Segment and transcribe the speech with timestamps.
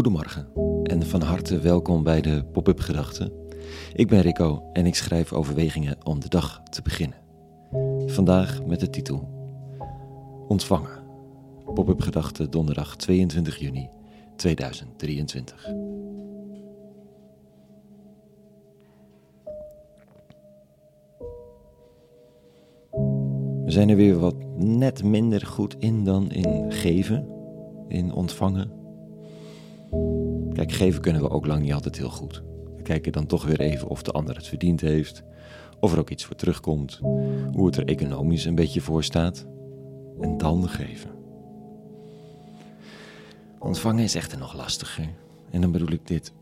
[0.00, 0.46] Goedemorgen
[0.82, 3.32] en van harte welkom bij de Pop-up Gedachten.
[3.94, 7.18] Ik ben Rico en ik schrijf overwegingen om de dag te beginnen.
[8.06, 9.28] Vandaag met de titel
[10.48, 11.02] Ontvangen.
[11.74, 13.88] Pop-up Gedachten donderdag 22 juni
[14.36, 15.66] 2023.
[23.64, 27.28] We zijn er weer wat net minder goed in dan in geven,
[27.88, 28.79] in ontvangen.
[30.52, 32.42] Kijk, geven kunnen we ook lang niet altijd heel goed.
[32.76, 35.22] We kijken dan toch weer even of de ander het verdiend heeft,
[35.80, 36.98] of er ook iets voor terugkomt,
[37.52, 39.46] hoe het er economisch een beetje voor staat.
[40.20, 41.10] En dan geven.
[43.58, 45.08] Ontvangen is echter nog lastiger.
[45.50, 46.32] En dan bedoel ik dit.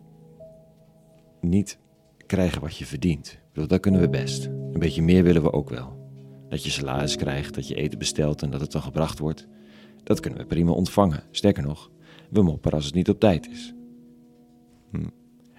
[1.40, 1.78] Niet
[2.26, 3.38] krijgen wat je verdient.
[3.52, 4.44] Bedoel, dat kunnen we best.
[4.46, 5.96] Een beetje meer willen we ook wel.
[6.48, 9.46] Dat je salaris krijgt, dat je eten bestelt en dat het dan gebracht wordt.
[10.02, 11.22] Dat kunnen we prima ontvangen.
[11.30, 11.90] Sterker nog,
[12.28, 13.74] we mopperen als het niet op tijd is.
[14.90, 15.08] Hm.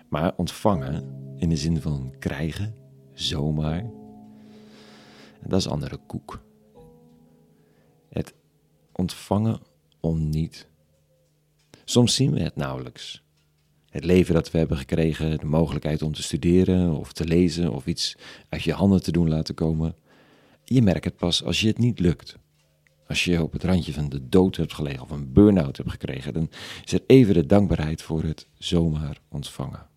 [0.09, 2.75] Maar ontvangen in de zin van krijgen,
[3.13, 3.89] zomaar,
[5.47, 6.41] dat is andere koek.
[8.09, 8.33] Het
[8.91, 9.59] ontvangen
[9.99, 10.67] om niet.
[11.85, 13.23] Soms zien we het nauwelijks.
[13.89, 17.85] Het leven dat we hebben gekregen, de mogelijkheid om te studeren of te lezen of
[17.85, 18.17] iets
[18.49, 19.95] uit je handen te doen laten komen.
[20.63, 22.37] Je merkt het pas als je het niet lukt.
[23.09, 26.33] Als je op het randje van de dood hebt gelegen of een burn-out hebt gekregen,
[26.33, 26.49] dan
[26.85, 29.87] is er even de dankbaarheid voor het zomaar ontvangen.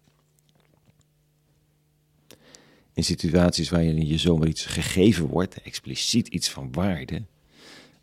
[2.93, 7.23] In situaties waarin je zomaar iets gegeven wordt, expliciet iets van waarde,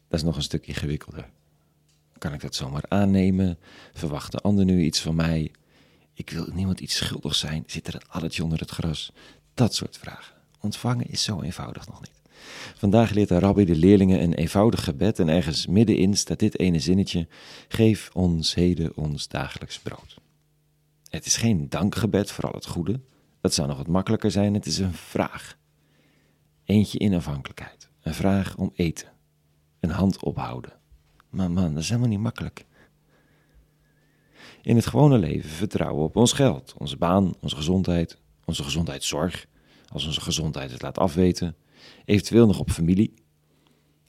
[0.07, 1.29] dat is nog een stuk ingewikkelder.
[2.17, 3.57] Kan ik dat zomaar aannemen?
[3.93, 5.51] Verwacht de ander nu iets van mij?
[6.13, 7.63] Ik wil niemand iets schuldig zijn.
[7.65, 9.11] Zit er een addertje onder het gras?
[9.53, 10.35] Dat soort vragen.
[10.59, 12.18] Ontvangen is zo eenvoudig nog niet.
[12.75, 16.79] Vandaag leert de rabbi de leerlingen een eenvoudig gebed en ergens middenin staat dit ene
[16.79, 17.27] zinnetje:
[17.67, 20.17] Geef ons heden ons dagelijks brood.
[21.09, 22.99] Het is geen dankgebed voor al het goede,
[23.41, 25.57] dat zou nog wat makkelijker zijn, het is een vraag.
[26.65, 29.07] Eentje in afhankelijkheid, een vraag om eten,
[29.79, 30.73] een hand ophouden.
[31.29, 32.65] Maar man, dat is helemaal niet makkelijk.
[34.61, 39.45] In het gewone leven vertrouwen op ons geld, onze baan, onze gezondheid, onze gezondheidszorg,
[39.87, 41.55] als onze gezondheid het laat afweten,
[42.05, 43.13] eventueel nog op familie.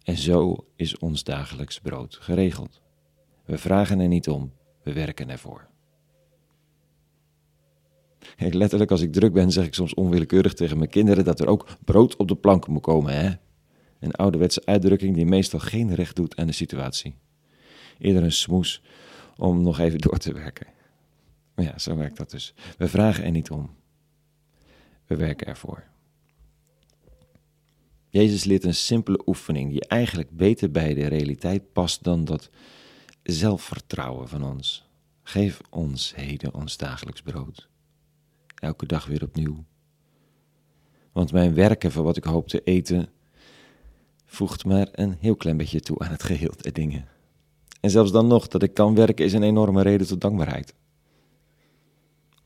[0.02, 2.80] En zo is ons dagelijks brood geregeld.
[3.44, 5.68] We vragen er niet om, we werken ervoor.
[8.36, 11.68] letterlijk, als ik druk ben, zeg ik soms onwillekeurig tegen mijn kinderen dat er ook
[11.84, 13.30] brood op de plank moet komen, hè?
[14.00, 17.14] Een ouderwetse uitdrukking die meestal geen recht doet aan de situatie.
[17.98, 18.82] Eerder een smoes
[19.36, 20.66] om nog even door te werken.
[21.54, 22.54] Maar ja, zo werkt dat dus.
[22.78, 23.70] We vragen er niet om.
[25.06, 25.84] We werken ervoor.
[28.10, 32.50] Jezus leert een simpele oefening die eigenlijk beter bij de realiteit past dan dat
[33.22, 34.88] zelfvertrouwen van ons.
[35.22, 37.68] Geef ons heden ons dagelijks brood.
[38.54, 39.64] Elke dag weer opnieuw.
[41.12, 43.08] Want mijn werken voor wat ik hoop te eten
[44.24, 47.08] voegt maar een heel klein beetje toe aan het geheel der dingen.
[47.80, 50.74] En zelfs dan nog, dat ik kan werken is een enorme reden tot dankbaarheid.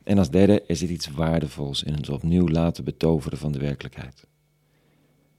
[0.02, 4.26] En als derde is dit iets waardevols in ons opnieuw laten betoveren van de werkelijkheid.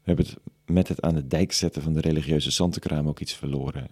[0.06, 3.34] We hebben het met het aan de dijk zetten van de religieuze zantenkraam ook iets
[3.34, 3.88] verloren.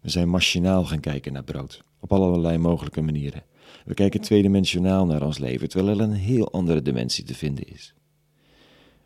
[0.00, 3.42] We zijn machinaal gaan kijken naar brood, op allerlei mogelijke manieren.
[3.84, 7.94] We kijken tweedimensionaal naar ons leven, terwijl er een heel andere dimensie te vinden is.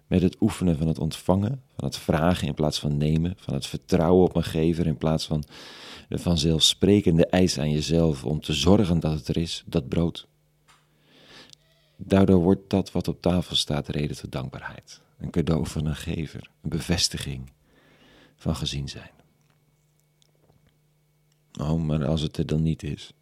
[0.06, 3.66] Met het oefenen van het ontvangen, van het vragen in plaats van nemen, van het
[3.66, 5.44] vertrouwen op een gever in plaats van
[6.08, 10.26] de vanzelfsprekende eis aan jezelf om te zorgen dat het er is, dat brood.
[11.96, 15.00] Daardoor wordt dat wat op tafel staat reden tot dankbaarheid.
[15.22, 17.50] Een cadeau van een gever, een bevestiging
[18.36, 19.10] van gezien zijn.
[21.60, 23.12] Oh, maar als het er dan niet is.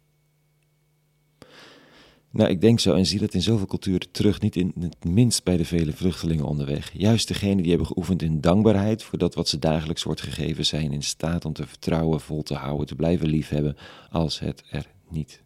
[2.29, 5.43] Nou, ik denk zo en zie dat in zoveel culturen terug, niet in het minst
[5.43, 6.91] bij de vele vluchtelingen onderweg.
[6.93, 10.91] Juist degenen die hebben geoefend in dankbaarheid voor dat wat ze dagelijks wordt gegeven, zijn
[10.91, 13.77] in staat om te vertrouwen, vol te houden, te blijven liefhebben
[14.09, 15.43] als het er niet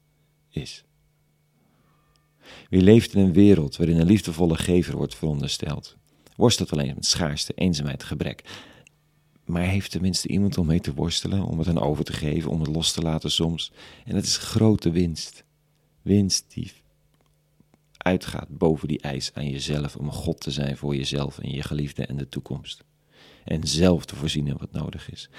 [0.49, 0.83] is.
[2.69, 5.97] Wie leeft in een wereld waarin een liefdevolle gever wordt verondersteld,
[6.35, 8.43] worstelt alleen met schaarste, eenzaamheid, gebrek.
[9.45, 12.59] Maar heeft tenminste iemand om mee te worstelen, om het aan over te geven, om
[12.61, 13.71] het los te laten soms.
[14.05, 15.43] En dat is grote winst.
[16.01, 16.71] Winst die
[17.97, 22.05] uitgaat boven die eis aan jezelf om God te zijn voor jezelf en je geliefde
[22.05, 22.83] en de toekomst.
[23.43, 25.29] En zelf te voorzien in wat nodig is.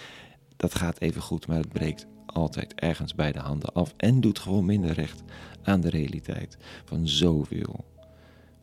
[0.56, 4.38] Dat gaat even goed, maar het breekt altijd ergens bij de handen af en doet
[4.38, 5.22] gewoon minder recht
[5.62, 7.84] aan de realiteit van zoveel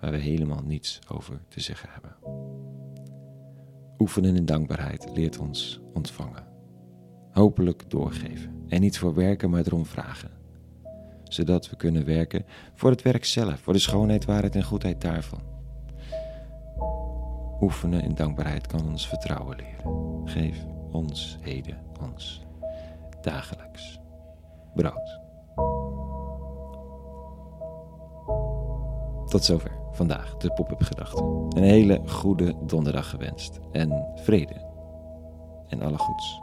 [0.04, 2.16] waar we helemaal niets over te zeggen hebben.
[4.00, 6.44] Oefenen in dankbaarheid leert ons ontvangen.
[7.32, 10.32] Hopelijk doorgeven en niet voor werken, maar erom vragen
[11.24, 15.42] zodat we kunnen werken voor het werk zelf, voor de schoonheid, waarheid en goedheid daarvan.
[17.62, 20.28] Oefenen in dankbaarheid kan ons vertrouwen leren.
[20.30, 22.42] Geef ons heden ons
[23.22, 24.00] dagelijks
[24.74, 25.20] brood.
[29.30, 31.26] Tot zover vandaag de pop-up gedachten.
[31.50, 34.72] Een hele goede donderdag gewenst en vrede
[35.68, 36.42] en alle goeds.